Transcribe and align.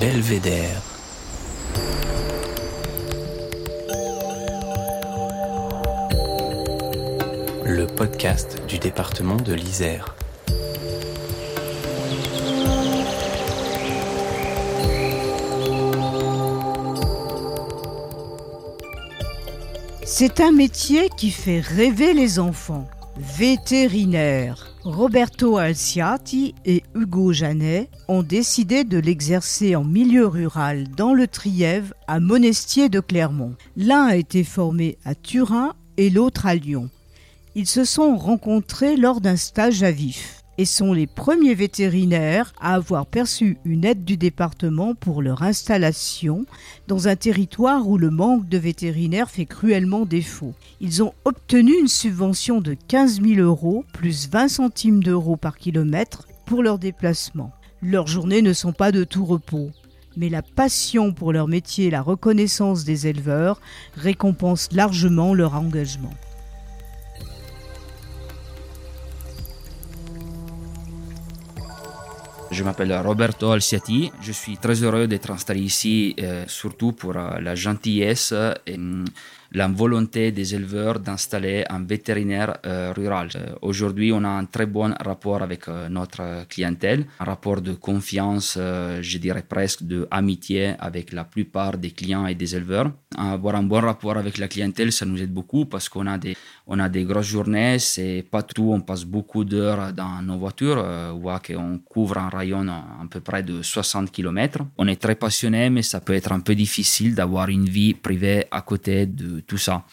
Belvédère. 0.00 0.80
Le 7.66 7.86
podcast 7.94 8.62
du 8.66 8.78
département 8.78 9.36
de 9.36 9.52
l'Isère. 9.52 10.16
C'est 20.06 20.40
un 20.40 20.52
métier 20.52 21.10
qui 21.18 21.30
fait 21.30 21.60
rêver 21.60 22.14
les 22.14 22.38
enfants. 22.38 22.86
Vétérinaire. 23.16 24.74
Roberto 24.82 25.56
Alciati 25.56 26.54
et 26.64 26.82
Hugo 26.96 27.32
Janet 27.32 27.88
ont 28.08 28.24
décidé 28.24 28.82
de 28.82 28.98
l'exercer 28.98 29.76
en 29.76 29.84
milieu 29.84 30.26
rural 30.26 30.88
dans 30.96 31.14
le 31.14 31.28
Trièvre 31.28 31.94
à 32.08 32.18
Monestier 32.18 32.88
de 32.88 32.98
Clermont. 32.98 33.54
L'un 33.76 34.04
a 34.06 34.16
été 34.16 34.42
formé 34.42 34.98
à 35.04 35.14
Turin 35.14 35.74
et 35.96 36.10
l'autre 36.10 36.46
à 36.46 36.56
Lyon. 36.56 36.90
Ils 37.54 37.68
se 37.68 37.84
sont 37.84 38.16
rencontrés 38.16 38.96
lors 38.96 39.20
d'un 39.20 39.36
stage 39.36 39.84
à 39.84 39.92
vif 39.92 40.43
et 40.58 40.64
sont 40.64 40.92
les 40.92 41.06
premiers 41.06 41.54
vétérinaires 41.54 42.52
à 42.60 42.74
avoir 42.74 43.06
perçu 43.06 43.58
une 43.64 43.84
aide 43.84 44.04
du 44.04 44.16
département 44.16 44.94
pour 44.94 45.22
leur 45.22 45.42
installation 45.42 46.46
dans 46.88 47.08
un 47.08 47.16
territoire 47.16 47.88
où 47.88 47.98
le 47.98 48.10
manque 48.10 48.48
de 48.48 48.58
vétérinaires 48.58 49.30
fait 49.30 49.46
cruellement 49.46 50.06
défaut. 50.06 50.54
Ils 50.80 51.02
ont 51.02 51.12
obtenu 51.24 51.78
une 51.78 51.88
subvention 51.88 52.60
de 52.60 52.76
15 52.88 53.22
000 53.22 53.40
euros 53.40 53.84
plus 53.92 54.28
20 54.28 54.48
centimes 54.48 55.02
d'euros 55.02 55.36
par 55.36 55.58
kilomètre 55.58 56.26
pour 56.46 56.62
leur 56.62 56.78
déplacement. 56.78 57.52
Leurs 57.82 58.06
journées 58.06 58.42
ne 58.42 58.52
sont 58.52 58.72
pas 58.72 58.92
de 58.92 59.04
tout 59.04 59.24
repos, 59.24 59.70
mais 60.16 60.28
la 60.28 60.42
passion 60.42 61.12
pour 61.12 61.32
leur 61.32 61.48
métier 61.48 61.86
et 61.86 61.90
la 61.90 62.02
reconnaissance 62.02 62.84
des 62.84 63.06
éleveurs 63.06 63.60
récompensent 63.96 64.72
largement 64.72 65.34
leur 65.34 65.54
engagement. 65.54 66.12
Je 72.54 72.62
m'appelle 72.62 72.96
Roberto 73.04 73.50
Alciati. 73.50 74.12
Je 74.20 74.30
suis 74.30 74.56
très 74.58 74.80
heureux 74.84 75.08
d'être 75.08 75.32
installé 75.32 75.60
ici, 75.60 76.14
euh, 76.20 76.44
surtout 76.46 76.92
pour 76.92 77.16
euh, 77.16 77.40
la 77.40 77.56
gentillesse 77.56 78.32
et 78.64 78.78
mm, 78.78 79.06
la 79.54 79.68
volonté 79.68 80.32
des 80.32 80.54
éleveurs 80.54 80.98
d'installer 80.98 81.64
un 81.70 81.84
vétérinaire 81.84 82.56
euh, 82.66 82.92
rural. 82.92 83.28
Euh, 83.36 83.54
aujourd'hui, 83.62 84.12
on 84.12 84.24
a 84.24 84.28
un 84.28 84.46
très 84.46 84.66
bon 84.66 84.92
rapport 85.00 85.42
avec 85.42 85.68
euh, 85.68 85.88
notre 85.88 86.46
clientèle, 86.48 87.06
un 87.20 87.24
rapport 87.24 87.60
de 87.60 87.72
confiance, 87.74 88.58
je 89.00 89.18
dirais 89.18 89.44
presque 89.48 89.84
de 89.84 90.08
amitié 90.10 90.74
avec 90.80 91.12
la 91.12 91.24
plupart 91.24 91.78
des 91.78 91.92
clients 91.92 92.26
et 92.26 92.34
des 92.34 92.56
éleveurs. 92.56 92.90
Avoir 93.16 93.54
un 93.54 93.62
bon 93.62 93.80
rapport 93.80 94.16
avec 94.16 94.38
la 94.38 94.48
clientèle, 94.48 94.90
ça 94.90 95.06
nous 95.06 95.22
aide 95.22 95.32
beaucoup 95.32 95.66
parce 95.66 95.88
qu'on 95.88 96.06
a 96.08 96.18
des, 96.18 96.36
on 96.66 96.80
a 96.80 96.88
des 96.88 97.04
grosses 97.04 97.26
journées, 97.26 97.78
c'est 97.78 98.24
pas 98.28 98.42
tout, 98.42 98.72
on 98.72 98.80
passe 98.80 99.04
beaucoup 99.04 99.44
d'heures 99.44 99.92
dans 99.92 100.20
nos 100.22 100.38
voitures, 100.38 100.84
on 100.84 101.18
voit 101.18 101.38
qu'on 101.38 101.78
couvre 101.78 102.18
un 102.18 102.28
rayon 102.28 102.66
à 102.68 103.06
peu 103.08 103.20
près 103.20 103.44
de 103.44 103.62
60 103.62 104.10
km. 104.10 104.58
On 104.78 104.88
est 104.88 105.00
très 105.00 105.14
passionné, 105.14 105.70
mais 105.70 105.82
ça 105.82 106.00
peut 106.00 106.14
être 106.14 106.32
un 106.32 106.40
peu 106.40 106.56
difficile 106.56 107.14
d'avoir 107.14 107.48
une 107.48 107.66
vie 107.66 107.94
privée 107.94 108.46
à 108.50 108.62
côté 108.62 109.06
de 109.06 109.43
tout 109.46 109.58
ça. 109.58 109.84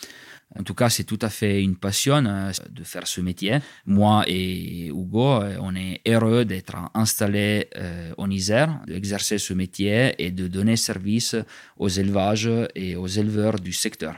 En 0.60 0.64
tout 0.64 0.74
cas, 0.74 0.90
c'est 0.90 1.06
tout 1.06 1.20
à 1.22 1.30
fait 1.30 1.64
une 1.64 1.78
passion 1.78 2.26
euh, 2.26 2.52
de 2.70 2.84
faire 2.84 3.08
ce 3.08 3.22
métier. 3.22 3.60
Moi 3.86 4.24
et 4.28 4.88
Hugo, 4.88 5.42
euh, 5.42 5.58
on 5.62 5.76
est 5.76 6.02
heureux 6.08 6.44
d'être 6.44 6.76
installés 6.94 7.70
euh, 7.78 8.14
en 8.18 8.30
Isère, 8.30 8.82
d'exercer 8.86 9.38
ce 9.38 9.54
métier 9.54 10.14
et 10.18 10.32
de 10.32 10.48
donner 10.48 10.76
service 10.76 11.36
aux 11.78 11.88
élevages 11.88 12.52
et 12.76 12.96
aux 12.96 13.08
éleveurs 13.08 13.60
du 13.60 13.72
secteur. 13.72 14.16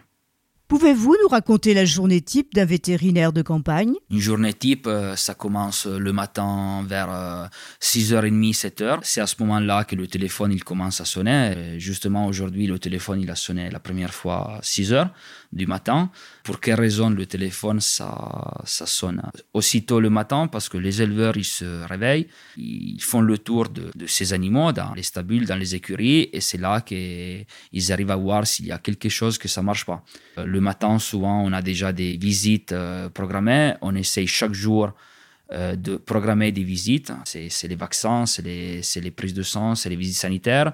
Pouvez-vous 0.74 1.16
nous 1.22 1.28
raconter 1.28 1.76
la 1.76 1.86
journée 1.86 2.20
type 2.20 2.56
d'un 2.56 2.66
vétérinaire 2.66 3.32
de 3.32 3.44
campagne? 3.44 3.94
Une 4.10 4.18
journée 4.18 4.54
type, 4.54 4.88
euh, 4.88 5.16
ça 5.16 5.36
commence 5.36 5.86
le 5.86 6.12
matin 6.12 6.84
vers 6.88 7.50
6h30, 7.80 8.50
euh, 8.50 8.52
7h. 8.54 9.00
C'est 9.04 9.22
à 9.22 9.28
ce 9.28 9.36
moment-là 9.42 9.84
que 9.84 9.96
le 9.96 10.08
téléphone 10.08 10.52
il 10.52 10.64
commence 10.64 11.00
à 11.00 11.06
sonner. 11.06 11.78
Justement, 11.78 12.26
aujourd'hui, 12.26 12.66
le 12.66 12.80
téléphone 12.80 13.22
il 13.22 13.30
a 13.30 13.36
sonné 13.36 13.70
la 13.70 13.80
première 13.80 14.16
fois 14.16 14.56
à 14.58 14.62
6h 14.62 15.10
du 15.54 15.68
matin. 15.68 16.10
Pour 16.44 16.60
quelle 16.60 16.80
raison 16.80 17.10
le 17.10 17.26
téléphone 17.26 17.80
ça, 17.80 18.62
ça 18.66 18.86
sonne 18.86 19.22
aussitôt 19.54 20.00
le 20.00 20.10
matin? 20.10 20.48
Parce 20.48 20.68
que 20.68 20.78
les 20.78 21.02
éleveurs 21.02 21.38
ils 21.38 21.46
se 21.46 21.86
réveillent, 21.86 22.28
ils 22.58 23.02
font 23.02 23.22
le 23.22 23.38
tour 23.38 23.70
de, 23.70 23.92
de 23.96 24.08
ces 24.08 24.34
animaux 24.34 24.72
dans 24.72 24.94
les 24.94 25.04
stabules, 25.04 25.46
dans 25.46 25.56
les 25.56 25.76
écuries, 25.76 26.30
et 26.34 26.42
c'est 26.42 26.60
là 26.60 26.82
qu'ils 26.82 27.92
arrivent 27.92 28.12
à 28.12 28.16
voir 28.16 28.46
s'il 28.46 28.66
y 28.66 28.72
a 28.72 28.80
quelque 28.80 29.10
chose 29.10 29.38
que 29.38 29.48
ça 29.48 29.62
marche 29.62 29.86
pas. 29.86 30.04
Le 30.38 30.60
matin, 30.60 31.00
souvent, 31.00 31.44
on 31.44 31.54
a 31.54 31.62
déjà 31.62 31.94
des 31.94 32.18
visites 32.18 32.72
euh, 32.72 33.10
programmées. 33.10 33.74
On 33.82 33.96
essaye 33.96 34.28
chaque 34.28 34.54
jour 34.54 34.92
euh, 35.52 35.76
de 35.76 35.98
programmer 35.98 36.52
des 36.52 36.64
visites. 36.64 37.12
C'est 37.26 37.68
les 37.68 37.76
vaccins, 37.76 38.26
c'est 38.26 38.42
les, 38.42 38.82
les, 38.96 39.12
prises 39.12 39.34
de 39.34 39.44
sang, 39.44 39.76
c'est 39.76 39.90
les 39.90 39.96
visites 39.96 40.18
sanitaires. 40.18 40.74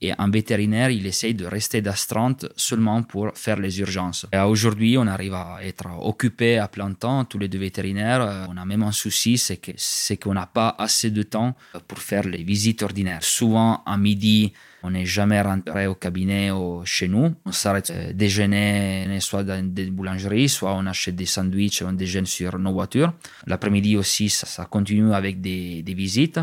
Et 0.00 0.12
un 0.16 0.30
vétérinaire, 0.30 0.90
il 0.90 1.06
essaye 1.06 1.34
de 1.34 1.46
rester 1.46 1.80
d'astreinte 1.80 2.46
seulement 2.56 3.02
pour 3.02 3.32
faire 3.34 3.58
les 3.58 3.80
urgences. 3.80 4.26
Aujourd'hui, 4.46 4.98
on 4.98 5.06
arrive 5.06 5.34
à 5.34 5.58
être 5.62 5.86
occupé 6.00 6.58
à 6.58 6.68
plein 6.68 6.92
temps, 6.92 7.24
tous 7.24 7.38
les 7.38 7.48
deux 7.48 7.58
vétérinaires. 7.58 8.22
Euh, 8.22 8.46
on 8.50 8.56
a 8.56 8.64
même 8.64 8.82
un 8.82 8.92
souci, 8.92 9.38
c'est 9.38 10.16
qu'on 10.16 10.34
n'a 10.34 10.46
pas 10.46 10.74
assez 10.78 11.10
de 11.10 11.22
temps 11.22 11.54
pour 11.88 11.98
faire 11.98 12.24
les 12.24 12.42
visites 12.42 12.82
ordinaires. 12.82 13.22
Souvent, 13.22 13.82
à 13.86 13.96
midi, 13.96 14.52
on 14.86 14.90
n'est 14.90 15.06
jamais 15.06 15.40
rentré 15.40 15.86
au 15.86 15.94
cabinet 15.94 16.50
ou 16.50 16.82
chez 16.84 17.08
nous. 17.08 17.34
On 17.46 17.52
s'arrête 17.52 17.90
euh, 17.90 18.12
déjeuner 18.12 19.18
soit 19.20 19.42
dans 19.42 19.66
des 19.66 19.86
boulangeries, 19.86 20.50
soit 20.50 20.74
on 20.74 20.84
achète 20.84 21.16
des 21.16 21.24
sandwichs, 21.24 21.80
on 21.82 21.94
déjeune 21.94 22.26
sur 22.26 22.58
nos 22.58 22.72
voitures. 22.72 23.14
L'après-midi 23.46 23.96
aussi, 23.96 24.28
ça, 24.28 24.66
continue 24.66 25.14
avec 25.14 25.40
des, 25.40 25.82
visites. 25.86 26.38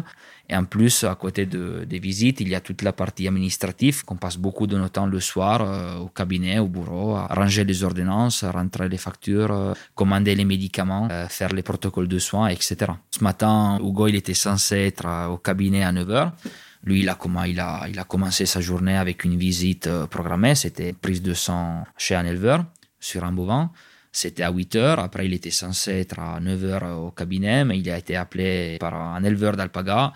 Et 0.52 0.56
en 0.56 0.66
plus, 0.66 1.06
à 1.06 1.16
côté 1.16 1.46
de, 1.46 1.86
des 1.86 2.00
visites, 2.00 2.42
il 2.42 2.50
y 2.50 2.56
a 2.56 2.62
toute 2.62 2.82
la 2.82 2.94
partie 2.94 3.28
administrative 3.28 4.04
qu'on 4.06 4.18
passe 4.18 4.38
beaucoup 4.38 4.68
de 4.68 4.78
notre 4.78 4.94
temps 4.94 5.06
le 5.06 5.20
soir 5.20 5.62
euh, 5.62 5.98
au 5.98 6.08
cabinet, 6.08 6.60
au 6.60 6.68
bureau, 6.68 7.16
à 7.16 7.26
ranger 7.28 7.64
les 7.64 7.84
ordonnances, 7.84 8.44
à 8.44 8.52
rentrer 8.52 8.90
les 8.90 8.98
factures, 8.98 9.52
euh, 9.52 9.74
commander 9.96 10.36
les 10.36 10.46
médicaments, 10.46 11.08
faire 11.30 11.50
les 11.50 11.64
protocoles 11.64 12.08
de 12.08 12.20
soins, 12.20 12.50
etc. 12.50 12.92
Ce 13.12 13.24
matin, 13.24 13.80
Hugo, 13.82 14.08
il 14.08 14.16
était 14.16 14.34
censé 14.34 14.76
être 14.92 15.08
au 15.30 15.38
cabinet 15.38 15.84
à 15.84 15.92
9h. 15.92 16.32
Lui, 16.84 17.02
il 17.02 17.10
a, 17.10 17.18
il, 17.88 18.00
a, 18.00 18.04
commencé 18.06 18.46
sa 18.46 18.60
journée 18.60 18.98
avec 18.98 19.24
une 19.24 19.38
visite 19.38 19.88
euh, 19.88 20.08
programmée. 20.08 20.56
C'était 20.56 20.94
prise 20.94 21.22
de 21.22 21.34
sang 21.34 21.84
chez 21.96 22.16
un 22.16 22.26
éleveur 22.26 22.66
sur 23.00 23.24
un 23.24 23.32
bovin. 23.32 23.72
C'était 24.12 24.44
à 24.44 24.52
8 24.52 24.76
heures. 24.76 25.00
Après, 25.00 25.26
il 25.26 25.34
était 25.34 25.52
censé 25.52 26.02
être 26.02 26.20
à 26.20 26.40
9 26.40 26.66
heures 26.66 27.00
au 27.00 27.12
cabinet, 27.12 27.64
mais 27.64 27.80
il 27.80 27.90
a 27.90 27.98
été 27.98 28.18
appelé 28.18 28.78
par 28.80 28.94
un 28.94 29.24
éleveur 29.24 29.56
d'alpaga, 29.56 30.12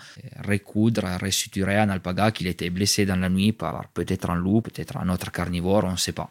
recoudre, 0.46 1.04
resuturer 1.20 1.78
un 1.78 1.88
alpaga 1.88 2.30
qu'il 2.30 2.46
était 2.46 2.68
blessé 2.70 3.06
dans 3.06 3.16
la 3.16 3.30
nuit 3.30 3.52
par 3.52 3.88
peut-être 3.88 4.28
un 4.30 4.34
loup, 4.34 4.60
peut-être 4.60 4.98
un 4.98 5.08
autre 5.08 5.32
carnivore, 5.32 5.84
on 5.84 5.92
ne 5.92 5.96
sait 5.96 6.12
pas. 6.12 6.30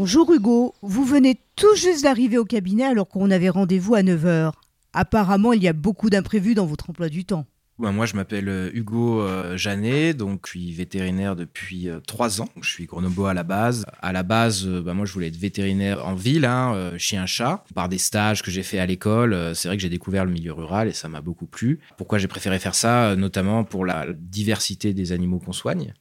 Bonjour 0.00 0.32
Hugo, 0.32 0.76
vous 0.80 1.04
venez 1.04 1.40
tout 1.56 1.74
juste 1.74 2.04
d'arriver 2.04 2.38
au 2.38 2.44
cabinet 2.44 2.84
alors 2.84 3.08
qu'on 3.08 3.32
avait 3.32 3.48
rendez-vous 3.48 3.96
à 3.96 4.02
9h. 4.02 4.52
Apparemment, 4.92 5.52
il 5.52 5.60
y 5.60 5.66
a 5.66 5.72
beaucoup 5.72 6.08
d'imprévus 6.08 6.54
dans 6.54 6.66
votre 6.66 6.88
emploi 6.88 7.08
du 7.08 7.24
temps. 7.24 7.46
Ben, 7.80 7.90
moi, 7.90 8.06
je 8.06 8.14
m'appelle 8.14 8.48
euh, 8.48 8.70
Hugo 8.72 9.20
euh, 9.22 9.56
Janet, 9.56 10.16
donc 10.16 10.42
je 10.44 10.50
suis 10.50 10.72
vétérinaire 10.72 11.34
depuis 11.34 11.88
euh, 11.88 11.98
ans. 12.20 12.48
Je 12.60 12.68
suis 12.68 12.86
Grenobo 12.86 13.24
à 13.24 13.34
la 13.34 13.42
base. 13.42 13.86
À 14.00 14.12
la 14.12 14.22
base, 14.22 14.68
ben, 14.68 14.94
moi, 14.94 15.04
je 15.04 15.12
voulais 15.12 15.26
être 15.26 15.36
vétérinaire 15.36 16.06
en 16.06 16.14
ville, 16.14 16.44
hein, 16.44 16.92
chien-chat. 16.96 17.64
Par 17.74 17.88
des 17.88 17.98
stages 17.98 18.44
que 18.44 18.52
j'ai 18.52 18.62
fait 18.62 18.78
à 18.78 18.86
l'école, 18.86 19.52
c'est 19.56 19.66
vrai 19.66 19.76
que 19.76 19.82
j'ai 19.82 19.88
découvert 19.88 20.24
le 20.24 20.30
milieu 20.30 20.52
rural 20.52 20.86
et 20.86 20.92
ça 20.92 21.08
m'a 21.08 21.22
beaucoup 21.22 21.46
plu. 21.46 21.80
Pourquoi 21.96 22.18
j'ai 22.18 22.28
préféré 22.28 22.60
faire 22.60 22.76
ça 22.76 23.16
Notamment 23.16 23.64
pour 23.64 23.84
la 23.84 24.06
diversité 24.12 24.94
des 24.94 25.10
animaux 25.10 25.40
qu'on 25.40 25.52
soigne. 25.52 25.92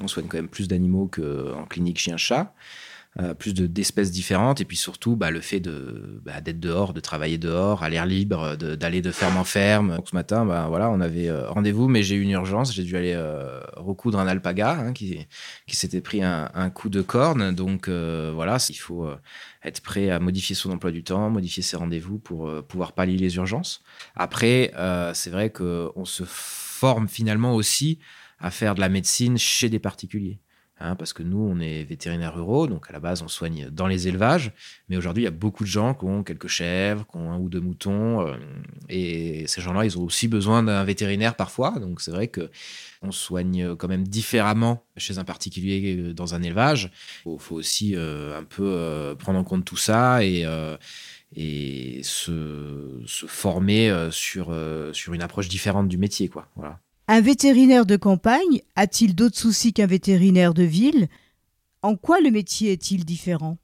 On 0.00 0.06
soigne 0.06 0.26
quand 0.28 0.38
même 0.38 0.48
plus 0.48 0.68
d'animaux 0.68 1.10
qu'en 1.12 1.64
clinique 1.64 1.98
chien-chat. 1.98 2.54
Euh, 3.18 3.34
plus 3.34 3.54
de- 3.54 3.66
d'espèces 3.66 4.12
différentes. 4.12 4.60
Et 4.60 4.64
puis 4.64 4.76
surtout, 4.76 5.16
bah, 5.16 5.30
le 5.32 5.40
fait 5.40 5.58
de 5.58 6.20
bah, 6.24 6.40
d'être 6.40 6.60
dehors, 6.60 6.92
de 6.94 7.00
travailler 7.00 7.38
dehors, 7.38 7.82
à 7.82 7.88
l'air 7.90 8.06
libre, 8.06 8.56
d'aller 8.56 9.02
de, 9.02 9.10
ferme 9.10 9.36
en 9.36 9.44
ferme. 9.44 9.96
Donc, 9.96 10.08
ce 10.08 10.14
matin, 10.14 10.46
bah, 10.46 10.66
voilà, 10.68 10.90
on 10.90 11.00
avait 11.00 11.28
euh, 11.28 11.48
rendez-vous, 11.50 11.88
mais 11.88 12.02
j'ai 12.04 12.14
eu 12.14 12.22
une 12.22 12.30
urgence. 12.30 12.72
J'ai 12.72 12.84
dû 12.84 12.96
aller 12.96 13.14
euh, 13.16 13.60
recoudre 13.76 14.20
un 14.20 14.28
alpaga 14.28 14.72
hein, 14.72 14.92
qui, 14.92 15.26
qui 15.66 15.76
s'était 15.76 16.00
pris 16.00 16.22
un, 16.22 16.50
un 16.54 16.70
coup 16.70 16.88
de 16.88 17.02
corne. 17.02 17.52
Donc 17.52 17.88
euh, 17.88 18.30
voilà, 18.34 18.58
il 18.68 18.76
faut 18.76 19.06
euh, 19.06 19.16
être 19.64 19.80
prêt 19.80 20.10
à 20.10 20.20
modifier 20.20 20.54
son 20.54 20.70
emploi 20.70 20.92
du 20.92 21.02
temps, 21.02 21.30
modifier 21.30 21.62
ses 21.64 21.76
rendez-vous 21.76 22.18
pour 22.18 22.48
euh, 22.48 22.62
pouvoir 22.62 22.92
pallier 22.92 23.18
les 23.18 23.36
urgences. 23.36 23.82
Après, 24.14 24.72
c'est 25.14 25.30
vrai 25.30 25.50
qu'on 25.50 26.04
se 26.04 26.22
forme 26.26 27.08
finalement 27.08 27.54
aussi 27.54 27.98
à 28.38 28.50
faire 28.50 28.74
de 28.74 28.80
la 28.80 28.88
médecine 28.88 29.36
chez 29.36 29.68
des 29.68 29.78
particuliers. 29.78 30.38
Hein, 30.82 30.94
parce 30.94 31.12
que 31.12 31.22
nous, 31.22 31.38
on 31.38 31.60
est 31.60 31.84
vétérinaires 31.84 32.34
ruraux, 32.34 32.66
donc 32.66 32.88
à 32.88 32.92
la 32.94 33.00
base, 33.00 33.20
on 33.20 33.28
soigne 33.28 33.68
dans 33.70 33.86
les 33.86 34.08
élevages. 34.08 34.52
Mais 34.88 34.96
aujourd'hui, 34.96 35.24
il 35.24 35.26
y 35.26 35.28
a 35.28 35.30
beaucoup 35.30 35.62
de 35.62 35.68
gens 35.68 35.92
qui 35.92 36.06
ont 36.06 36.22
quelques 36.22 36.48
chèvres, 36.48 37.06
qui 37.06 37.18
ont 37.18 37.30
un 37.30 37.38
ou 37.38 37.50
deux 37.50 37.60
moutons. 37.60 38.26
euh, 38.26 38.36
et 38.88 39.46
ces 39.46 39.60
gens-là, 39.60 39.84
ils 39.84 39.98
ont 39.98 40.02
aussi 40.02 40.26
besoin 40.26 40.62
d'un 40.62 40.82
vétérinaire 40.84 41.36
parfois. 41.36 41.78
Donc 41.78 42.00
c'est 42.00 42.10
vrai 42.10 42.28
que 42.28 42.50
on 43.02 43.12
soigne 43.12 43.76
quand 43.76 43.88
même 43.88 44.08
différemment 44.08 44.82
chez 44.96 45.18
un 45.18 45.24
particulier 45.24 45.96
euh, 45.98 46.14
dans 46.14 46.34
un 46.34 46.42
élevage. 46.42 46.90
Il 47.26 47.38
faut, 47.38 47.56
aussi 47.56 47.94
euh, 47.94 48.38
un 48.38 48.44
peu 48.44 49.14
prendre 49.18 49.38
en 49.38 49.44
compte 49.44 49.66
tout 49.66 49.76
ça 49.76 50.24
et, 50.24 50.46
se, 52.02 53.02
se 53.04 53.26
former 53.26 54.08
sur, 54.10 54.56
sur 54.92 55.12
une 55.12 55.22
approche 55.22 55.48
différente 55.48 55.88
du 55.88 55.98
métier. 55.98 56.28
Quoi. 56.28 56.48
Voilà. 56.56 56.80
Un 57.12 57.22
vétérinaire 57.22 57.86
de 57.86 57.96
campagne 57.96 58.62
a-t-il 58.76 59.16
d'autres 59.16 59.36
soucis 59.36 59.72
qu'un 59.72 59.86
vétérinaire 59.86 60.54
de 60.54 60.62
ville? 60.62 61.08
En 61.82 61.96
quoi 61.96 62.20
le 62.20 62.30
métier 62.30 62.70
est-il 62.70 63.04
différent? 63.04 63.58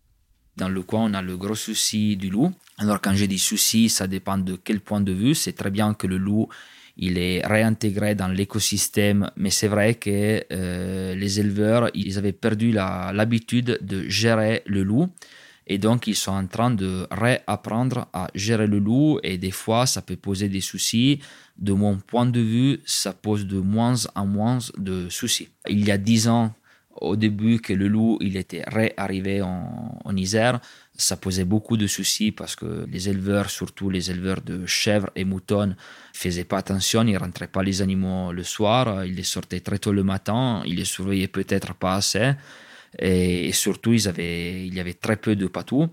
Dans 0.57 0.69
le 0.69 0.83
coin, 0.83 1.09
on 1.09 1.15
a 1.15 1.23
le 1.23 1.37
gros 1.37 1.55
souci 1.55 2.17
du 2.17 2.29
loup. 2.29 2.53
Alors, 2.77 3.01
quand 3.01 3.15
j'ai 3.15 3.29
dis 3.29 3.39
souci, 3.39 3.89
ça 3.89 4.09
dépend 4.09 4.37
de 4.37 4.57
quel 4.57 4.81
point 4.81 5.01
de 5.01 5.13
vue. 5.13 5.37
C'est 5.37 5.53
très 5.53 5.71
bien 5.71 5.95
que 5.95 6.09
le 6.09 6.19
loup, 6.19 6.49
il 6.97 7.19
est 7.19 7.47
réintégré 7.47 8.17
dans 8.17 8.27
l'écosystème, 8.27 9.31
mais 9.37 9.51
c'est 9.51 9.69
vrai 9.69 9.95
que 9.95 10.43
euh, 10.51 11.15
les 11.15 11.39
éleveurs, 11.39 11.89
ils 11.95 12.19
avaient 12.19 12.33
perdu 12.33 12.73
l'habitude 12.73 13.79
de 13.81 14.09
gérer 14.09 14.65
le 14.67 14.83
loup. 14.83 15.07
Et 15.67 15.79
donc, 15.79 16.07
ils 16.07 16.15
sont 16.15 16.33
en 16.33 16.47
train 16.47 16.71
de 16.71 17.07
réapprendre 17.11 18.07
à 18.13 18.29
gérer 18.35 18.67
le 18.67 18.79
loup. 18.79 19.19
Et 19.23 19.37
des 19.37 19.51
fois, 19.51 19.87
ça 19.87 20.01
peut 20.01 20.17
poser 20.17 20.49
des 20.49 20.61
soucis. 20.61 21.21
De 21.59 21.73
mon 21.73 21.97
point 21.99 22.27
de 22.27 22.41
vue, 22.41 22.81
ça 22.85 23.13
pose 23.13 23.47
de 23.47 23.59
moins 23.59 23.95
en 24.15 24.27
moins 24.27 24.59
de 24.79 25.09
soucis. 25.09 25.49
Il 25.69 25.85
y 25.85 25.91
a 25.91 25.99
dix 25.99 26.29
ans, 26.29 26.55
au 27.01 27.17
début 27.17 27.61
que 27.61 27.73
le 27.73 27.89
loup 27.89 28.19
il 28.21 28.37
était 28.37 28.65
réarrivé 28.67 29.43
en, 29.43 29.99
en 30.05 30.17
Isère, 30.17 30.61
ça 30.97 31.17
posait 31.17 31.45
beaucoup 31.45 31.77
de 31.77 31.87
soucis 31.87 32.33
parce 32.33 32.57
que 32.57 32.87
les 32.89 33.09
éleveurs, 33.09 33.51
surtout 33.51 33.91
les 33.91 34.11
éleveurs 34.11 34.41
de 34.41 34.65
chèvres 34.67 35.11
et 35.15 35.25
moutons, 35.25 35.75
faisaient 36.13 36.45
pas 36.45 36.59
attention, 36.59 37.07
ils 37.07 37.19
rentraient 37.19 37.49
pas 37.49 37.63
les 37.63 37.83
animaux 37.83 38.33
le 38.33 38.43
soir, 38.45 39.05
ils 39.05 39.15
les 39.15 39.23
sortaient 39.23 39.61
très 39.61 39.79
tôt 39.79 39.93
le 39.93 40.05
matin, 40.05 40.63
ils 40.65 40.77
les 40.77 40.85
surveillaient 40.85 41.29
peut-être 41.29 41.75
pas 41.75 41.97
assez 41.97 42.33
et, 42.99 43.53
surtout 43.53 43.93
ils 43.93 44.09
avaient, 44.09 44.67
il 44.67 44.75
y 44.75 44.81
avait 44.81 44.95
très 44.95 45.17
peu 45.17 45.37
de 45.37 45.47
patous. 45.47 45.89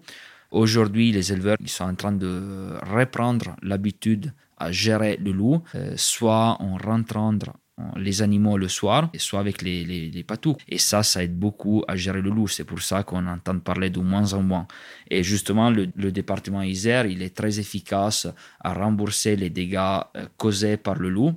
Aujourd'hui, 0.52 1.12
les 1.12 1.34
éleveurs 1.34 1.58
ils 1.60 1.70
sont 1.70 1.86
en 1.86 1.96
train 1.96 2.12
de 2.12 2.74
reprendre 2.92 3.56
l'habitude 3.62 4.34
à 4.58 4.72
gérer 4.72 5.18
le 5.18 5.32
loup, 5.32 5.62
euh, 5.76 5.94
soit 5.98 6.58
en 6.62 6.78
rentrant 6.78 7.34
les 7.96 8.22
animaux 8.22 8.58
le 8.58 8.68
soir, 8.68 9.10
soit 9.18 9.40
avec 9.40 9.62
les 9.64 10.24
patous. 10.28 10.56
Et 10.70 10.78
ça, 10.78 11.02
ça 11.02 11.24
aide 11.24 11.38
beaucoup 11.38 11.84
à 11.88 11.96
gérer 11.96 12.22
le 12.22 12.30
loup. 12.30 12.48
C'est 12.48 12.64
pour 12.64 12.82
ça 12.82 13.04
qu'on 13.04 13.26
entend 13.26 13.58
parler 13.60 13.90
de 13.90 14.00
moins 14.00 14.34
en 14.34 14.44
moins. 14.44 14.68
Et 15.10 15.24
justement, 15.24 15.72
le, 15.72 15.88
le 15.96 16.12
département 16.12 16.62
Isère, 16.62 17.08
il 17.08 17.24
est 17.24 17.36
très 17.36 17.60
efficace 17.60 18.28
à 18.60 18.74
rembourser 18.74 19.36
les 19.36 19.50
dégâts 19.50 19.78
euh, 20.16 20.28
causés 20.38 20.78
par 20.78 20.96
le 20.96 21.10
loup 21.10 21.34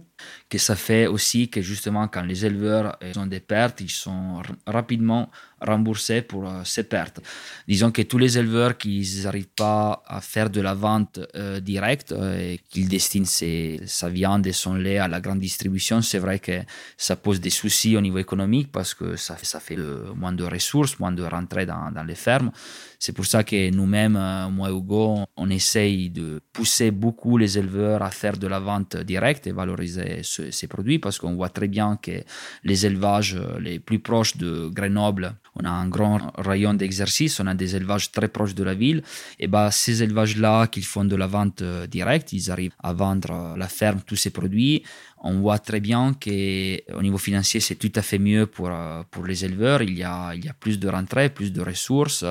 que 0.49 0.59
ça 0.59 0.77
fait 0.77 1.07
aussi 1.07 1.49
que 1.49 1.61
justement 1.63 2.09
quand 2.09 2.23
les 2.23 2.45
éleveurs 2.45 2.97
euh, 3.03 3.13
ont 3.17 3.27
des 3.27 3.41
pertes, 3.41 3.81
ils 3.81 3.91
sont 3.91 4.43
rapidement 4.67 5.31
remboursés 5.61 6.23
pour 6.23 6.49
euh, 6.49 6.63
ces 6.65 6.85
pertes. 6.85 7.21
Disons 7.67 7.91
que 7.91 8.03
tous 8.03 8.19
les 8.19 8.39
éleveurs 8.39 8.77
qui 8.77 9.09
n'arrivent 9.25 9.49
pas 9.57 10.03
à 10.07 10.21
faire 10.21 10.51
de 10.51 10.61
la 10.61 10.75
vente 10.75 11.21
euh, 11.35 11.61
directe 11.61 12.13
et 12.13 12.61
qu'ils 12.69 12.89
destinent 12.89 13.27
sa 13.27 14.09
viande 14.09 14.47
et 14.47 14.53
son 14.53 14.75
lait 14.75 14.99
à 14.99 15.09
la 15.09 15.21
grande 15.21 15.41
distribution, 15.41 16.03
c'est 16.03 16.19
vrai 16.19 16.39
que 16.39 16.61
ça 16.97 17.17
pose 17.17 17.41
des 17.41 17.51
soucis 17.51 17.97
au 17.97 18.01
niveau 18.01 18.19
économique 18.19 18.71
parce 18.71 18.95
que 18.95 19.17
ça, 19.17 19.37
fait 19.37 19.79
moins 20.15 20.33
de 20.33 20.45
ressources, 20.45 20.99
moins 20.99 21.13
de 21.13 21.23
rentrées 21.23 21.67
dans, 21.67 21.91
les 22.07 22.15
fermes. 22.15 22.53
C'est 22.99 23.13
pour 23.13 23.27
ça 23.27 23.43
que 23.43 23.71
nous-mêmes, 23.71 24.19
moi 24.53 24.69
et 24.71 24.73
Hugo, 24.73 25.25
on 25.37 25.51
essaye 25.51 26.11
de 26.11 26.41
pousser 26.53 26.91
beaucoup 26.91 27.39
les 27.39 27.59
éleveurs 27.59 28.03
à 28.03 28.11
faire 28.11 28.37
de 28.37 28.47
la 28.47 28.61
vente 28.61 28.97
directe 28.97 29.47
et 29.47 29.53
valoriser 29.53 30.06
ce- 30.23 30.51
ces 30.51 30.67
produits 30.69 30.99
parce 30.99 31.19
qu'on 31.19 31.35
voit 31.35 31.49
très 31.49 31.69
bien 31.69 31.97
que 32.03 32.23
les 32.65 32.87
élevages 32.87 33.35
euh, 33.37 33.59
les 33.61 33.79
plus 33.81 33.99
proches 33.99 34.37
de 34.37 34.69
Grenoble, 34.69 35.35
on 35.59 35.65
a 35.65 35.71
un 35.71 35.89
grand 35.89 36.33
rayon 36.37 36.75
d'exercice, 36.75 37.41
on 37.41 37.47
a 37.47 37.55
des 37.55 37.77
élevages 37.77 38.13
très 38.13 38.29
proches 38.29 38.55
de 38.55 38.65
la 38.65 38.75
ville. 38.75 39.03
Et 39.39 39.47
ben 39.47 39.71
ces 39.71 40.03
élevages-là 40.03 40.67
qui 40.67 40.83
font 40.83 41.05
de 41.05 41.17
la 41.17 41.27
vente 41.27 41.63
euh, 41.63 41.87
directe, 41.87 42.33
ils 42.33 42.51
arrivent 42.51 42.75
à 42.83 42.93
vendre 42.93 43.31
à 43.33 43.57
la 43.57 43.69
ferme 43.69 44.01
tous 44.07 44.17
ces 44.17 44.31
produits. 44.31 44.83
On 45.29 45.41
voit 45.41 45.59
très 45.59 45.81
bien 45.81 46.13
qu'au 46.13 47.03
niveau 47.03 47.19
financier, 47.19 47.59
c'est 47.61 47.75
tout 47.75 47.93
à 47.95 48.03
fait 48.03 48.19
mieux 48.19 48.47
pour, 48.47 48.69
euh, 48.71 49.03
pour 49.11 49.25
les 49.25 49.45
éleveurs. 49.45 49.83
Il 49.83 49.97
y, 49.97 50.05
a, 50.05 50.35
il 50.35 50.45
y 50.45 50.49
a 50.49 50.53
plus 50.53 50.79
de 50.79 50.89
rentrées, 50.89 51.31
plus 51.31 51.53
de 51.53 51.63
ressources. 51.63 52.25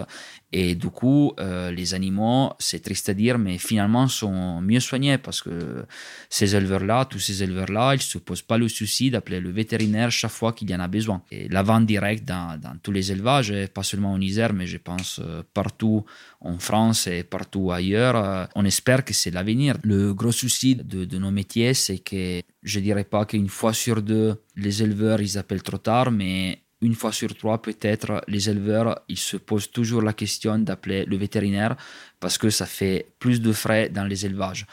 Et 0.54 0.76
du 0.76 0.90
coup, 0.90 1.34
euh, 1.40 1.72
les 1.72 1.94
animaux, 1.94 2.54
c'est 2.60 2.82
triste 2.82 3.10
à 3.10 3.14
dire, 3.14 3.38
mais 3.38 3.58
finalement 3.58 4.08
sont 4.08 4.62
mieux 4.62 4.80
soignés 4.80 5.18
parce 5.18 5.42
que 5.42 5.86
ces 6.30 6.56
éleveurs-là, 6.56 7.04
tous 7.06 7.20
ces 7.20 7.44
éleveurs-là, 7.44 7.96
ils 7.96 7.98
ne 7.98 8.02
se 8.02 8.20
posent 8.20 8.44
pas 8.44 8.58
le 8.58 8.70
souci 8.70 9.10
d'appeler 9.12 9.42
le 9.42 9.50
vétérinaire 9.50 10.12
chaque 10.12 10.32
fois 10.32 10.54
qu'il 10.54 10.70
y 10.70 10.76
en 10.76 10.80
a 10.80 10.88
besoin. 10.88 11.22
Et 11.32 11.50
la 11.50 11.64
vente 11.64 11.86
directe 11.86 12.24
dans, 12.24 12.58
dans 12.58 12.78
tous 12.82 12.94
les 12.94 13.12
et 13.52 13.68
pas 13.68 13.84
seulement 13.84 14.14
en 14.14 14.22
Isère, 14.22 14.54
mais 14.54 14.68
je 14.68 14.78
pense 14.78 15.20
euh, 15.24 15.44
partout 15.54 16.06
en 16.42 16.58
France 16.60 17.08
et 17.08 17.24
partout 17.24 17.72
ailleurs, 17.72 18.16
euh, 18.16 18.46
on 18.56 18.66
espère 18.66 19.04
que 19.04 19.14
c'est 19.14 19.32
l'avenir. 19.32 19.78
Le 19.84 20.14
gros 20.14 20.32
souci 20.32 20.76
de, 20.76 21.06
de 21.06 21.18
nos 21.18 21.32
métiers, 21.32 21.74
c'est 21.74 22.00
que 22.00 22.42
je 22.64 22.80
dirais 22.80 23.04
pas 23.04 23.26
qu'une 23.26 23.50
fois 23.50 23.74
sur 23.74 24.02
deux, 24.02 24.36
les 24.56 24.84
éleveurs, 24.84 25.22
ils 25.22 25.38
appellent 25.38 25.64
trop 25.64 25.78
tard, 25.78 26.12
mais 26.12 26.60
une 26.82 26.96
fois 26.96 27.12
sur 27.12 27.36
trois, 27.36 27.62
peut-être, 27.62 28.22
les 28.28 28.50
éleveurs, 28.50 29.00
ils 29.08 29.18
se 29.18 29.38
posent 29.38 29.72
toujours 29.72 30.02
la 30.02 30.14
question 30.14 30.60
d'appeler 30.60 31.06
le 31.06 31.18
vétérinaire 31.18 31.76
parce 32.20 32.38
que 32.38 32.50
ça 32.50 32.66
fait 32.66 33.08
plus 33.20 33.42
de 33.42 33.52
frais 33.52 33.90
dans 33.90 34.04
les 34.04 34.26
élevages. 34.26 34.66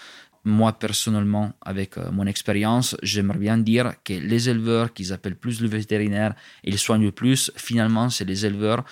Moi, 0.44 0.72
personnellement, 0.72 1.52
avec 1.60 1.96
euh, 1.98 2.10
mon 2.10 2.26
expérience, 2.26 2.96
j'aimerais 3.02 3.38
bien 3.38 3.58
dire 3.58 3.92
que 4.04 4.14
les 4.14 4.48
éleveurs 4.48 4.92
qui 4.92 5.12
appellent 5.12 5.36
plus 5.36 5.60
le 5.60 5.68
vétérinaire 5.68 6.34
ils 6.64 6.78
soignent 6.78 7.12
plus, 7.12 7.52
finalement, 7.56 8.10
c'est 8.10 8.24
les 8.24 8.44
éleveurs 8.44 8.84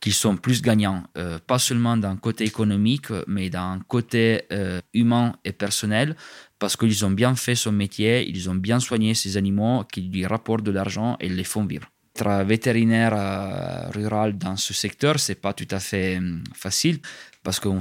qui 0.00 0.12
sont 0.12 0.36
plus 0.36 0.62
gagnants, 0.62 1.04
euh, 1.18 1.38
pas 1.46 1.58
seulement 1.58 1.96
d'un 1.96 2.16
côté 2.16 2.44
économique, 2.44 3.08
mais 3.26 3.50
d'un 3.50 3.80
côté 3.86 4.42
euh, 4.52 4.80
humain 4.94 5.34
et 5.44 5.52
personnel, 5.52 6.16
parce 6.58 6.76
qu'ils 6.76 7.04
ont 7.04 7.10
bien 7.10 7.34
fait 7.34 7.54
son 7.54 7.72
métier, 7.72 8.28
ils 8.28 8.48
ont 8.48 8.54
bien 8.54 8.80
soigné 8.80 9.14
ces 9.14 9.36
animaux 9.36 9.84
qui 9.90 10.02
lui 10.02 10.26
rapportent 10.26 10.64
de 10.64 10.70
l'argent 10.70 11.16
et 11.20 11.28
les 11.28 11.44
font 11.44 11.64
vivre. 11.64 11.88
Être 12.20 12.44
vétérinaire 12.44 13.14
euh, 13.14 13.90
rural 13.92 14.36
dans 14.36 14.56
ce 14.56 14.74
secteur, 14.74 15.18
c'est 15.18 15.36
pas 15.36 15.54
tout 15.54 15.68
à 15.70 15.80
fait 15.80 16.18
hum, 16.18 16.44
facile 16.54 17.00
parce 17.42 17.58
qu'on 17.58 17.80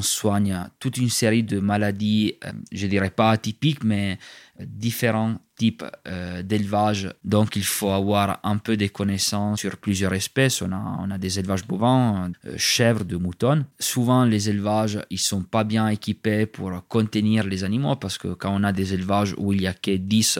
soigne 0.00 0.68
toute 0.78 0.96
une 0.96 1.10
série 1.10 1.42
de 1.42 1.58
maladies, 1.58 2.36
euh, 2.44 2.52
je 2.70 2.86
dirais 2.86 3.10
pas 3.10 3.30
atypiques, 3.30 3.82
mais 3.82 4.18
euh, 4.60 4.64
différents 4.66 5.38
types 5.56 5.84
euh, 6.06 6.42
d'élevage. 6.42 7.08
Donc 7.24 7.56
il 7.56 7.64
faut 7.64 7.90
avoir 7.90 8.38
un 8.44 8.58
peu 8.58 8.76
de 8.76 8.86
connaissances 8.86 9.60
sur 9.60 9.76
plusieurs 9.76 10.14
espèces. 10.14 10.62
On 10.62 10.70
a, 10.72 11.18
des 11.18 11.40
élevages 11.40 11.66
bovins, 11.66 12.30
euh, 12.46 12.54
chèvres, 12.56 13.04
de 13.04 13.16
moutons. 13.16 13.64
Souvent 13.80 14.24
les 14.24 14.48
élevages, 14.48 15.00
ils 15.10 15.18
sont 15.18 15.42
pas 15.42 15.64
bien 15.64 15.88
équipés 15.88 16.46
pour 16.46 16.70
contenir 16.88 17.44
les 17.44 17.64
animaux 17.64 17.96
parce 17.96 18.18
que 18.18 18.28
quand 18.34 18.54
on 18.54 18.62
a 18.62 18.72
des 18.72 18.94
élevages 18.94 19.34
où 19.36 19.52
il 19.52 19.62
y 19.62 19.66
a 19.66 19.74
que 19.74 19.96
10 19.96 20.38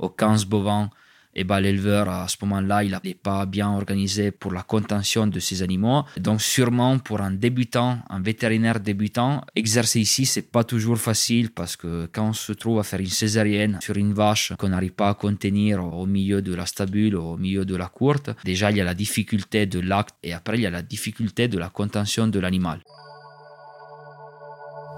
ou 0.00 0.08
15 0.08 0.44
bovins, 0.44 0.90
et 1.34 1.44
ben, 1.44 1.60
l'éleveur, 1.60 2.08
à 2.08 2.28
ce 2.28 2.36
moment-là, 2.42 2.84
il 2.84 2.98
n'est 3.04 3.14
pas 3.14 3.46
bien 3.46 3.70
organisé 3.70 4.30
pour 4.30 4.52
la 4.52 4.62
contention 4.62 5.26
de 5.26 5.40
ces 5.40 5.62
animaux. 5.62 6.04
Donc, 6.18 6.42
sûrement, 6.42 6.98
pour 6.98 7.20
un 7.20 7.30
débutant, 7.30 7.98
un 8.10 8.20
vétérinaire 8.20 8.80
débutant, 8.80 9.42
exercer 9.54 10.00
ici, 10.00 10.26
c'est 10.26 10.50
pas 10.50 10.64
toujours 10.64 10.98
facile 10.98 11.50
parce 11.50 11.76
que 11.76 12.08
quand 12.12 12.28
on 12.28 12.32
se 12.32 12.52
trouve 12.52 12.80
à 12.80 12.82
faire 12.82 13.00
une 13.00 13.06
césarienne 13.06 13.78
sur 13.80 13.96
une 13.96 14.12
vache 14.12 14.52
qu'on 14.58 14.68
n'arrive 14.68 14.92
pas 14.92 15.10
à 15.10 15.14
contenir 15.14 15.82
au 15.82 16.06
milieu 16.06 16.42
de 16.42 16.54
la 16.54 16.66
stabule, 16.66 17.16
au 17.16 17.36
milieu 17.36 17.64
de 17.64 17.76
la 17.76 17.86
courte, 17.86 18.30
déjà, 18.44 18.70
il 18.70 18.76
y 18.76 18.80
a 18.80 18.84
la 18.84 18.94
difficulté 18.94 19.66
de 19.66 19.80
l'acte 19.80 20.14
et 20.22 20.34
après, 20.34 20.58
il 20.58 20.62
y 20.62 20.66
a 20.66 20.70
la 20.70 20.82
difficulté 20.82 21.48
de 21.48 21.58
la 21.58 21.70
contention 21.70 22.26
de 22.28 22.38
l'animal. 22.38 22.80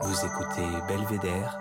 Vous 0.03 0.19
écoutez 0.19 0.69
Belvédère, 0.88 1.57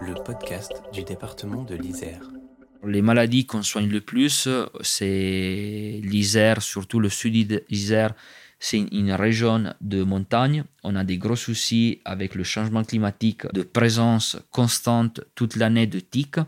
le 0.00 0.14
podcast 0.22 0.72
du 0.92 1.02
département 1.02 1.64
de 1.64 1.74
l'Isère. 1.74 2.37
Les 2.86 3.02
maladies 3.02 3.44
qu'on 3.44 3.62
soigne 3.62 3.88
le 3.88 4.00
plus, 4.00 4.48
c'est 4.82 6.00
l'Isère, 6.02 6.62
surtout 6.62 7.00
le 7.00 7.08
sud 7.08 7.64
d'Isère, 7.68 8.14
c'est 8.60 8.78
une, 8.78 9.12
région 9.12 9.72
de 9.80 10.02
montagne. 10.02 10.64
On 10.82 10.96
a 10.96 11.04
des 11.04 11.16
gros 11.16 11.36
soucis 11.36 12.00
avec 12.04 12.34
le 12.34 12.42
changement 12.42 12.82
climatique, 12.82 13.46
de 13.52 13.62
présence 13.62 14.36
constante 14.50 15.20
toute 15.34 15.56
l'année 15.56 15.86
de 15.86 16.00
tiques. 16.00 16.40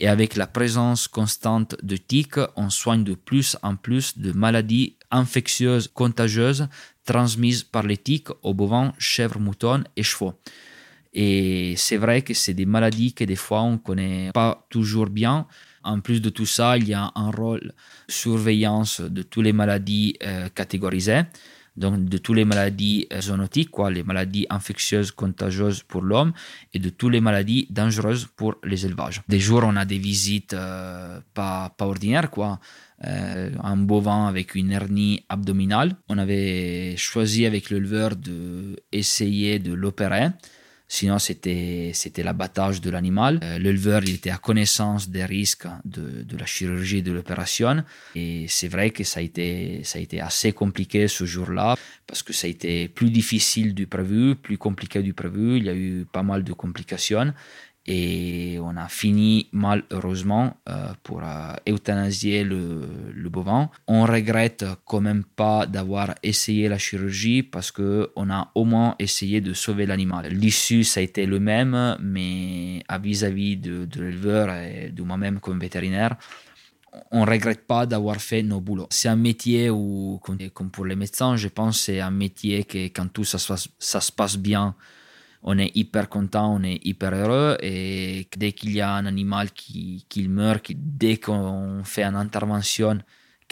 Et 0.00 0.08
avec 0.08 0.36
la 0.36 0.46
présence 0.46 1.08
constante 1.08 1.76
de 1.82 1.96
tiques, 1.96 2.40
on 2.56 2.70
soigne 2.70 3.04
de 3.04 3.14
plus 3.14 3.56
en 3.62 3.76
plus 3.76 4.18
de 4.18 4.32
maladies 4.32 4.96
infectieuses, 5.10 5.88
contagieuses, 5.88 6.68
transmises 7.04 7.64
par 7.64 7.82
les 7.82 7.98
tiques 7.98 8.30
aux 8.42 8.54
bovins, 8.54 8.94
chèvres, 8.98 9.38
moutons 9.38 9.84
et 9.96 10.02
chevaux. 10.02 10.34
Et 11.12 11.74
c'est 11.76 11.98
vrai 11.98 12.22
que 12.22 12.32
c'est 12.34 12.54
des 12.54 12.66
maladies 12.66 13.12
que 13.12 13.24
des 13.24 13.36
fois 13.36 13.62
on 13.62 13.72
ne 13.72 13.76
connaît 13.76 14.30
pas 14.32 14.66
toujours 14.70 15.06
bien. 15.06 15.46
En 15.84 16.00
plus 16.00 16.22
de 16.22 16.30
tout 16.30 16.46
ça, 16.46 16.76
il 16.76 16.88
y 16.88 16.94
a 16.94 17.10
un 17.14 17.30
rôle 17.30 17.72
surveillance 18.08 19.00
de 19.00 19.22
toutes 19.22 19.44
les 19.44 19.52
maladies 19.52 20.16
euh, 20.22 20.48
catégorisées, 20.48 21.22
donc 21.76 22.04
de 22.04 22.18
toutes 22.18 22.36
les 22.36 22.44
maladies 22.44 23.08
euh, 23.12 23.20
zoonotiques, 23.20 23.70
quoi, 23.70 23.90
les 23.90 24.04
maladies 24.04 24.46
infectieuses 24.48 25.10
contagieuses 25.10 25.82
pour 25.82 26.02
l'homme, 26.02 26.32
et 26.72 26.78
de 26.78 26.88
toutes 26.88 27.12
les 27.12 27.20
maladies 27.20 27.66
dangereuses 27.68 28.28
pour 28.36 28.54
les 28.62 28.86
élevages. 28.86 29.22
Des 29.28 29.40
jours, 29.40 29.62
on 29.64 29.74
a 29.74 29.84
des 29.84 29.98
visites 29.98 30.54
euh, 30.54 31.20
pas, 31.34 31.74
pas 31.76 31.86
ordinaires, 31.86 32.30
quoi. 32.30 32.60
un 33.02 33.76
bovin 33.76 34.28
avec 34.28 34.54
une 34.54 34.70
hernie 34.70 35.24
abdominale. 35.28 35.96
On 36.08 36.18
avait 36.18 36.94
choisi 36.96 37.44
avec 37.44 37.70
l'éleveur 37.70 38.10
d'essayer 38.14 39.58
de 39.58 39.72
l'opérer. 39.74 40.28
Sinon, 40.94 41.18
c'était, 41.18 41.92
c'était 41.94 42.22
l'abattage 42.22 42.82
de 42.82 42.90
l'animal. 42.90 43.40
Euh, 43.42 43.58
l'éleveur, 43.58 44.02
était 44.06 44.28
à 44.28 44.36
connaissance 44.36 45.08
des 45.08 45.24
risques 45.24 45.66
de, 45.86 46.22
de 46.22 46.36
la 46.36 46.44
chirurgie 46.44 47.02
de 47.02 47.12
l'opération. 47.12 47.82
Et 48.14 48.44
c'est 48.46 48.68
vrai 48.68 48.90
que 48.90 49.02
ça 49.02 49.20
a, 49.20 49.22
été, 49.22 49.80
ça 49.84 49.98
a 49.98 50.02
été 50.02 50.20
assez 50.20 50.52
compliqué 50.52 51.08
ce 51.08 51.24
jour-là 51.24 51.76
parce 52.06 52.22
que 52.22 52.34
ça 52.34 52.46
a 52.46 52.50
été 52.50 52.88
plus 52.88 53.10
difficile 53.10 53.72
du 53.72 53.86
prévu, 53.86 54.34
plus 54.36 54.58
compliqué 54.58 55.02
du 55.02 55.14
prévu. 55.14 55.56
Il 55.56 55.64
y 55.64 55.70
a 55.70 55.74
eu 55.74 56.04
pas 56.12 56.22
mal 56.22 56.44
de 56.44 56.52
complications 56.52 57.32
et 57.86 58.58
on 58.60 58.76
a 58.76 58.88
fini 58.88 59.48
malheureusement 59.52 60.56
euh, 60.68 60.92
pour 61.02 61.22
euh, 61.24 61.54
euthanasier 61.68 62.44
le, 62.44 63.28
bovin. 63.28 63.70
On 63.88 64.04
regrette 64.04 64.64
quand 64.84 65.00
même 65.00 65.24
pas 65.24 65.66
d'avoir 65.66 66.14
essayé 66.22 66.68
la 66.68 66.78
chirurgie 66.78 67.42
parce 67.42 67.72
que 67.72 68.10
on 68.14 68.30
a 68.30 68.50
au 68.54 68.64
moins 68.64 68.94
essayé 68.98 69.40
de 69.40 69.52
sauver 69.54 69.86
l'animal. 69.86 70.28
L'issue 70.28 70.84
ça 70.84 71.00
a 71.00 71.02
été 71.02 71.26
le 71.26 71.40
même, 71.40 71.96
mais 72.00 72.84
à 72.88 72.98
vis-à-vis 72.98 73.56
de, 73.56 73.88
l'éleveur 73.96 74.54
et 74.54 74.90
de 74.90 75.02
moi-même 75.02 75.40
comme 75.40 75.58
vétérinaire, 75.58 76.16
on 77.10 77.24
regrette 77.24 77.66
pas 77.66 77.86
d'avoir 77.86 78.16
fait 78.16 78.42
nos 78.42 78.60
boulots. 78.60 78.86
C'est 78.90 79.08
un 79.08 79.16
métier 79.16 79.70
où, 79.70 80.20
comme 80.22 80.70
pour 80.70 80.84
les 80.84 80.94
médecins, 80.94 81.36
je 81.36 81.48
pense, 81.48 81.80
c'est 81.80 82.00
un 82.00 82.10
métier 82.10 82.64
que 82.64 82.84
quand 82.88 83.10
tout 83.10 83.24
ça 83.24 83.38
se 83.38 84.12
passe 84.12 84.36
bien 84.36 84.74
on 85.42 85.58
est 85.58 85.72
hyper 85.74 86.08
content, 86.08 86.54
on 86.54 86.62
est 86.62 86.80
hyper 86.84 87.14
heureux 87.14 87.56
et 87.60 88.28
dès 88.36 88.52
qu'il 88.52 88.72
y 88.72 88.80
a 88.80 88.94
un 88.94 89.06
animal 89.06 89.50
qui, 89.52 90.06
qui 90.08 90.28
meurt, 90.28 90.70
dès 90.74 91.16
qu'on 91.16 91.82
fait 91.84 92.04
une 92.04 92.16
intervention, 92.16 92.98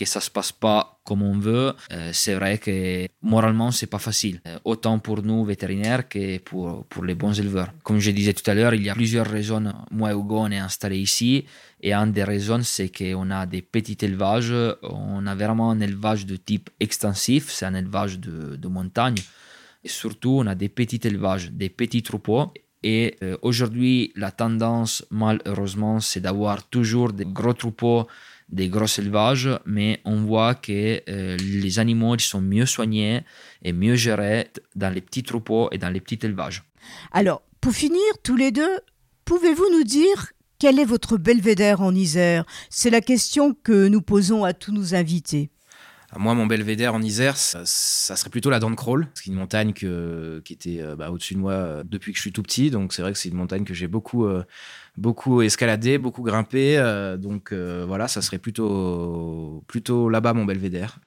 que 0.00 0.06
ça 0.06 0.20
se 0.20 0.30
passe 0.30 0.52
pas 0.52 0.98
comme 1.04 1.22
on 1.22 1.38
veut, 1.38 1.74
euh, 1.92 2.10
c'est 2.12 2.34
vrai 2.34 2.56
que 2.56 3.06
moralement 3.20 3.70
c'est 3.70 3.86
pas 3.86 3.98
facile, 3.98 4.40
euh, 4.46 4.58
autant 4.64 4.98
pour 4.98 5.22
nous 5.22 5.44
vétérinaires 5.44 6.08
que 6.08 6.38
pour, 6.38 6.86
pour 6.86 7.04
les 7.04 7.14
bons 7.14 7.38
éleveurs. 7.38 7.70
Comme 7.82 7.98
je 7.98 8.10
disais 8.10 8.32
tout 8.32 8.48
à 8.50 8.54
l'heure, 8.54 8.72
il 8.72 8.82
y 8.82 8.88
a 8.88 8.94
plusieurs 8.94 9.26
raisons. 9.26 9.64
Moi 9.90 10.12
et 10.12 10.14
Hugo, 10.14 10.38
on 10.38 10.50
est 10.50 10.58
installé 10.58 10.98
ici 10.98 11.44
et 11.82 11.92
une 11.92 12.12
des 12.12 12.24
raisons 12.24 12.62
c'est 12.62 12.88
qu'on 12.88 13.30
a 13.30 13.44
des 13.44 13.60
petits 13.60 13.98
élevages, 14.00 14.54
on 14.82 15.26
a 15.26 15.34
vraiment 15.34 15.70
un 15.70 15.80
élevage 15.80 16.24
de 16.24 16.36
type 16.36 16.70
extensif, 16.78 17.50
c'est 17.50 17.66
un 17.66 17.74
élevage 17.74 18.18
de, 18.18 18.56
de 18.56 18.68
montagne. 18.68 19.16
Et 19.84 19.88
surtout, 19.88 20.30
on 20.30 20.46
a 20.46 20.54
des 20.54 20.68
petits 20.68 21.00
élevages, 21.04 21.50
des 21.50 21.70
petits 21.70 22.02
troupeaux. 22.02 22.52
Et 22.82 23.16
euh, 23.22 23.36
aujourd'hui, 23.42 24.12
la 24.16 24.30
tendance, 24.30 25.04
malheureusement, 25.10 26.00
c'est 26.00 26.20
d'avoir 26.20 26.66
toujours 26.68 27.12
des 27.12 27.26
gros 27.26 27.52
troupeaux, 27.52 28.06
des 28.48 28.68
gros 28.68 28.86
élevages, 28.86 29.50
mais 29.66 30.00
on 30.04 30.22
voit 30.22 30.54
que 30.54 31.00
euh, 31.08 31.36
les 31.36 31.78
animaux 31.78 32.18
sont 32.18 32.40
mieux 32.40 32.66
soignés 32.66 33.20
et 33.62 33.72
mieux 33.72 33.96
gérés 33.96 34.48
dans 34.74 34.92
les 34.92 35.00
petits 35.00 35.22
troupeaux 35.22 35.68
et 35.72 35.78
dans 35.78 35.90
les 35.90 36.00
petits 36.00 36.18
élevages. 36.22 36.62
Alors, 37.12 37.42
pour 37.60 37.72
finir, 37.72 38.00
tous 38.22 38.36
les 38.36 38.50
deux, 38.50 38.80
pouvez-vous 39.24 39.66
nous 39.72 39.84
dire 39.84 40.32
quel 40.58 40.78
est 40.78 40.84
votre 40.84 41.16
belvédère 41.16 41.80
en 41.82 41.94
Isère? 41.94 42.44
C'est 42.68 42.90
la 42.90 43.00
question 43.00 43.54
que 43.62 43.88
nous 43.88 44.02
posons 44.02 44.44
à 44.44 44.52
tous 44.52 44.72
nos 44.72 44.94
invités. 44.94 45.50
Moi, 46.16 46.34
mon 46.34 46.46
belvédère 46.46 46.94
en 46.94 47.02
Isère, 47.02 47.36
ça, 47.36 47.64
serait 47.64 48.30
plutôt 48.30 48.50
la 48.50 48.58
Dent 48.58 48.74
Crawl, 48.74 49.06
c'est 49.14 49.26
une 49.26 49.34
montagne 49.34 49.72
qui 49.72 49.86
était 49.86 50.80
euh, 50.80 50.96
bah, 50.96 51.10
au-dessus 51.10 51.34
de 51.34 51.38
moi 51.38 51.52
euh, 51.52 51.84
depuis 51.84 52.10
que 52.12 52.16
je 52.16 52.22
suis 52.22 52.32
tout 52.32 52.42
petit. 52.42 52.70
Donc, 52.70 52.92
c'est 52.92 53.02
vrai 53.02 53.12
que 53.12 53.18
c'est 53.18 53.28
une 53.28 53.36
montagne 53.36 53.64
que 53.64 53.74
j'ai 53.74 53.86
beaucoup, 53.86 54.26
euh, 54.26 54.42
beaucoup 54.96 55.40
escaladé, 55.40 55.98
beaucoup 55.98 56.22
grimpé. 56.22 56.78
donc, 57.18 57.52
voilà, 57.52 58.08
ça 58.08 58.22
serait 58.22 58.38
plutôt, 58.38 59.62
plutôt 59.68 60.08
là-bas 60.08 60.32
mon 60.34 60.44
belvédère. 60.44 60.98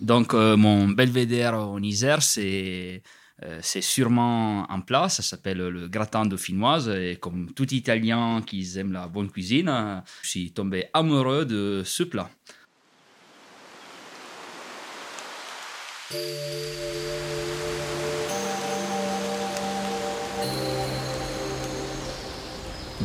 Donc, 0.00 0.34
euh, 0.34 0.56
mon 0.56 0.88
belvédère 0.88 1.54
en 1.54 1.82
Isère, 1.82 2.22
c'est 2.22 3.02
euh, 3.42 3.58
c'est 3.62 3.80
sûrement 3.80 4.70
un 4.70 4.80
plat, 4.80 5.08
ça 5.08 5.22
s'appelle 5.22 5.58
le 5.58 5.88
gratin 5.88 6.26
de 6.26 6.36
finnoise. 6.36 6.88
Et 6.88 7.16
comme 7.16 7.52
tout 7.54 7.72
Italien 7.72 8.42
qui 8.46 8.78
aime 8.78 8.92
la 8.92 9.08
bonne 9.08 9.30
cuisine, 9.30 10.02
je 10.22 10.28
suis 10.28 10.52
tombé 10.52 10.86
amoureux 10.92 11.46
de 11.46 11.82
ce 11.84 12.02
plat. 12.02 12.30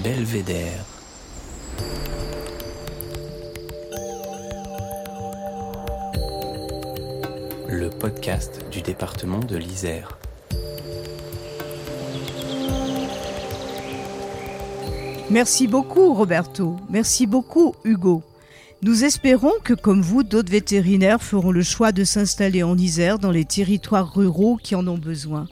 Belvédère. 0.03 1.04
Podcast 7.99 8.65
du 8.71 8.81
département 8.81 9.39
de 9.39 9.57
l'Isère. 9.57 10.17
Merci 15.29 15.67
beaucoup 15.67 16.13
Roberto, 16.13 16.77
merci 16.89 17.25
beaucoup 17.25 17.73
Hugo. 17.83 18.23
Nous 18.81 19.03
espérons 19.03 19.51
que 19.63 19.73
comme 19.73 20.01
vous, 20.01 20.23
d'autres 20.23 20.51
vétérinaires 20.51 21.21
feront 21.21 21.51
le 21.51 21.63
choix 21.63 21.91
de 21.91 22.03
s'installer 22.03 22.63
en 22.63 22.77
Isère 22.77 23.17
dans 23.17 23.31
les 23.31 23.45
territoires 23.45 24.13
ruraux 24.13 24.57
qui 24.61 24.75
en 24.75 24.87
ont 24.87 24.97
besoin. 24.97 25.47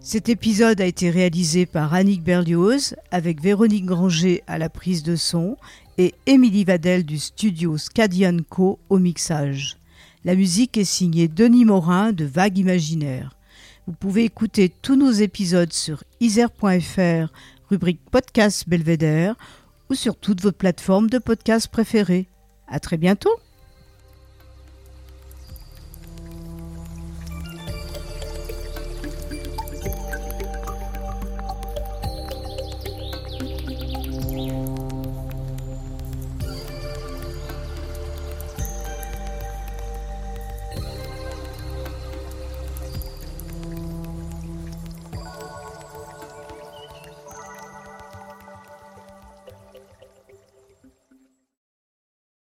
Cet 0.00 0.28
épisode 0.28 0.80
a 0.80 0.86
été 0.86 1.10
réalisé 1.10 1.66
par 1.66 1.92
Annick 1.94 2.22
Berlioz 2.22 2.94
avec 3.10 3.42
Véronique 3.42 3.86
Granger 3.86 4.42
à 4.46 4.58
la 4.58 4.68
prise 4.68 5.02
de 5.02 5.16
son 5.16 5.56
et 5.98 6.14
Émilie 6.26 6.64
Vadel 6.64 7.04
du 7.04 7.18
studio 7.18 7.76
Scadianco 7.76 8.78
au 8.88 8.98
mixage. 8.98 9.78
La 10.24 10.34
musique 10.34 10.76
est 10.76 10.84
signée 10.84 11.28
Denis 11.28 11.64
Morin 11.64 12.12
de 12.12 12.24
Vague 12.24 12.58
Imaginaire. 12.58 13.36
Vous 13.86 13.92
pouvez 13.92 14.24
écouter 14.24 14.68
tous 14.68 14.96
nos 14.96 15.12
épisodes 15.12 15.72
sur 15.72 16.02
isère.fr, 16.20 17.32
rubrique 17.70 18.00
podcast 18.10 18.68
Belvédère, 18.68 19.36
ou 19.90 19.94
sur 19.94 20.16
toutes 20.16 20.42
vos 20.42 20.52
plateformes 20.52 21.08
de 21.08 21.18
podcast 21.18 21.68
préférées. 21.68 22.28
À 22.66 22.80
très 22.80 22.96
bientôt! 22.96 23.30